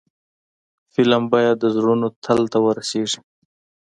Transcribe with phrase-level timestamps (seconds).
[0.93, 3.19] فلم باید د زړونو تل ته ورسیږي